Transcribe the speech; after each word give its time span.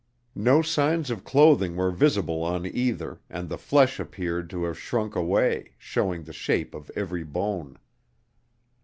No 0.33 0.63
signs 0.63 1.11
of 1.11 1.23
clothing 1.23 1.75
were 1.75 1.91
visible 1.91 2.41
on 2.41 2.65
either, 2.65 3.21
and 3.29 3.47
the 3.47 3.57
flesh 3.59 3.99
appeared 3.99 4.49
to 4.49 4.63
have 4.63 4.79
shrunk 4.79 5.15
away, 5.15 5.73
showing 5.77 6.23
the 6.23 6.33
shape 6.33 6.73
of 6.73 6.89
every 6.95 7.21
bone. 7.23 7.77